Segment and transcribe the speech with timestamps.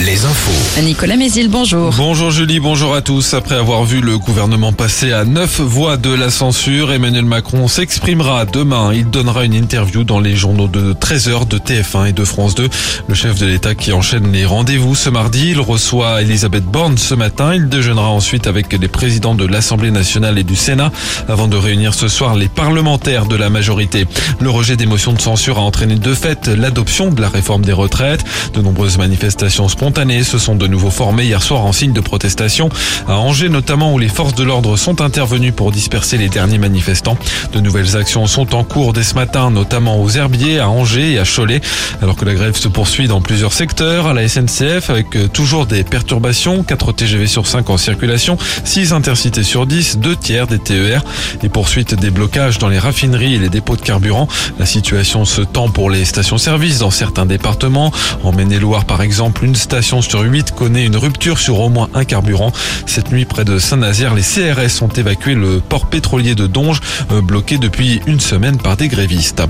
[0.00, 0.80] Les infos.
[0.82, 1.92] Nicolas Mézil, bonjour.
[1.94, 3.34] Bonjour Julie, bonjour à tous.
[3.34, 8.46] Après avoir vu le gouvernement passer à neuf voix de la censure, Emmanuel Macron s'exprimera
[8.46, 8.92] demain.
[8.94, 12.70] Il donnera une interview dans les journaux de 13h de TF1 et de France 2.
[13.08, 17.14] Le chef de l'État qui enchaîne les rendez-vous ce mardi, il reçoit Elisabeth Borne ce
[17.14, 17.54] matin.
[17.54, 20.92] Il déjeunera ensuite avec les présidents de l'Assemblée nationale et du Sénat
[21.28, 24.06] avant de réunir ce soir les parlementaires de la majorité.
[24.40, 27.74] Le rejet des motions de censure a entraîné de fait l'adoption de la réforme des
[27.74, 28.24] retraites.
[28.54, 32.68] De nombreuses manifestations spontanées se sont de nouveau formées hier soir en signe de protestation
[33.08, 37.16] à Angers notamment où les forces de l'ordre sont intervenues pour disperser les derniers manifestants.
[37.52, 41.18] De nouvelles actions sont en cours dès ce matin, notamment aux Herbiers, à Angers et
[41.18, 41.60] à Cholet,
[42.02, 45.66] alors que la grève se poursuit dans plusieurs secteurs, à la SNCF avec euh, toujours
[45.66, 50.58] des perturbations, 4 TGV sur 5 en circulation, 6 intercités sur 10, 2 tiers des
[50.58, 51.02] TER
[51.42, 54.28] et poursuite des blocages dans les raffineries et les dépôts de carburant.
[54.58, 57.92] La situation se tend pour les stations-service dans certains départements.
[58.22, 62.04] En Maine-et-Loire par exemple, une station sur 8 connaît une rupture sur au moins un
[62.04, 62.52] carburant.
[62.86, 66.80] Cette nuit près de Saint-Nazaire, les CRS ont évacué le port pétrolier de Donge,
[67.10, 69.42] euh, bloqué depuis une semaine par des grévistes.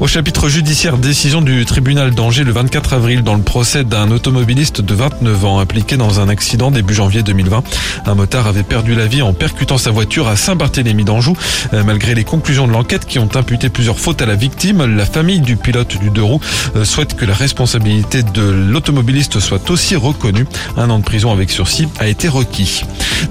[0.00, 4.80] Au chapitre judiciaire, décision du tribunal d'Angers le 24 avril dans le procès d'un automobiliste
[4.80, 7.62] de 29 ans impliqué dans un accident début janvier 2020.
[8.06, 11.36] Un motard avait perdu la vie en percutant sa voiture à Saint-Barthélemy d'Anjou.
[11.72, 15.06] Euh, Malgré les conclusions de l'enquête qui ont imputé plusieurs fautes à la victime, la
[15.06, 16.40] famille du pilote du deux roues
[16.76, 20.46] euh, souhaite que la responsabilité de l'automobiliste soit aussi reconnue.
[20.76, 22.82] Un an de prison avec sursis a été requis.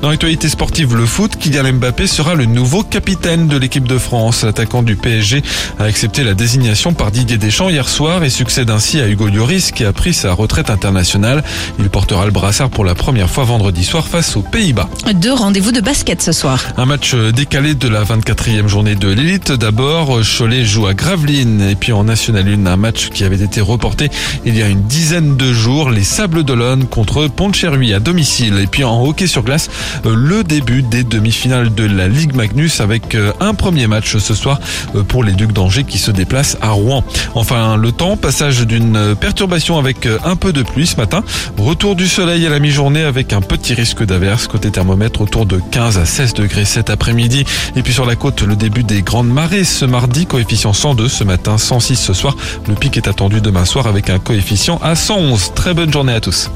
[0.01, 4.43] Dans l'actualité sportive, le foot, Kylian Mbappé sera le nouveau capitaine de l'équipe de France.
[4.43, 5.41] L'attaquant du PSG
[5.79, 9.71] a accepté la désignation par Didier Deschamps hier soir et succède ainsi à Hugo Lloris
[9.71, 11.43] qui a pris sa retraite internationale.
[11.79, 14.89] Il portera le brassard pour la première fois vendredi soir face aux Pays-Bas.
[15.13, 16.63] Deux rendez-vous de basket ce soir.
[16.77, 19.51] Un match décalé de la 24e journée de l'élite.
[19.51, 23.61] D'abord, Cholet joue à Gravelines et puis en National 1, un match qui avait été
[23.61, 24.09] reporté
[24.45, 25.91] il y a une dizaine de jours.
[25.94, 28.58] Les Sables d'Olonne contre Pont-de-Cherry à domicile.
[28.58, 29.69] Et puis en hockey sur glace,
[30.08, 34.34] euh, le début des demi-finales de la Ligue Magnus avec euh, un premier match ce
[34.34, 34.59] soir
[34.95, 37.03] euh, pour les Ducs d'Angers qui se déplacent à Rouen.
[37.35, 41.23] Enfin, le temps, passage d'une perturbation avec un peu de pluie ce matin.
[41.57, 44.47] Retour du soleil à la mi-journée avec un petit risque d'averse.
[44.47, 47.46] Côté thermomètre autour de 15 à 16 degrés cet après-midi.
[47.75, 51.23] Et puis sur la côte, le début des grandes marées ce mardi, coefficient 102 ce
[51.23, 52.35] matin, 106 ce soir.
[52.67, 55.51] Le pic est attendu demain soir avec un coefficient à 111.
[55.53, 56.49] Très bonne journée à tous.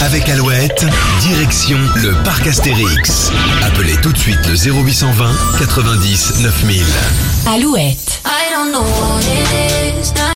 [0.00, 0.84] Avec Alouette,
[1.20, 3.30] direction le parc Astérix.
[3.62, 5.30] Appelez tout de suite le 0820
[5.60, 6.84] 90 9000.
[7.46, 8.22] Alouette.
[8.24, 9.75] I don't know what it is.